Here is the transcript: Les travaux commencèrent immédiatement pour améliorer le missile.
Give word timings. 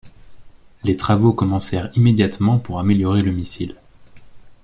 Les 0.83 0.97
travaux 0.97 1.31
commencèrent 1.31 1.91
immédiatement 1.95 2.57
pour 2.57 2.79
améliorer 2.79 3.21
le 3.21 3.31
missile. 3.31 3.75